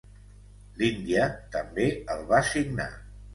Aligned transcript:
L'Índia 0.79 1.27
també 1.57 1.85
el 2.15 2.25
va 2.33 2.41
signar. 2.55 2.89